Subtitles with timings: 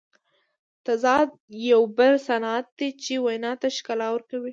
[0.85, 1.29] تضاد
[1.71, 4.49] یو بل صنعت دئ، چي وینا ته ښکلا ورکوي.